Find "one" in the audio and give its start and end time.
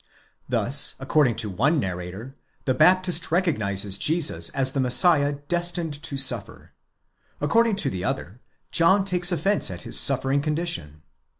1.51-1.79